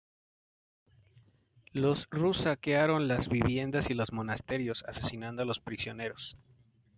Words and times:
Los 1.73 2.07
Rus 2.09 2.37
saquearon 2.37 3.07
las 3.07 3.29
viviendas 3.29 3.91
y 3.91 3.93
los 3.93 4.11
monasterios, 4.13 4.83
asesinando 4.87 5.43
a 5.43 5.45
los 5.45 5.59
prisioneros. 5.59 6.35